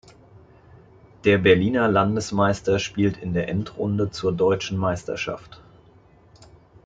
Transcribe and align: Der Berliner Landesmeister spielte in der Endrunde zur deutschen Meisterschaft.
Der 1.25 1.37
Berliner 1.37 1.87
Landesmeister 1.87 2.79
spielte 2.79 3.19
in 3.21 3.35
der 3.35 3.49
Endrunde 3.49 4.09
zur 4.09 4.31
deutschen 4.33 4.79
Meisterschaft. 4.79 5.61